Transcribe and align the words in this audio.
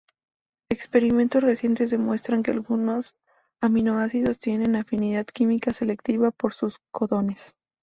Experimentos 0.71 1.43
recientes 1.43 1.91
demuestran 1.91 2.41
que 2.41 2.49
algunos 2.49 3.17
aminoácidos 3.61 4.39
tienen 4.39 4.75
afinidad 4.75 5.27
química 5.27 5.73
selectiva 5.73 6.31
por 6.31 6.55
sus 6.55 6.79
codones. 6.91 7.53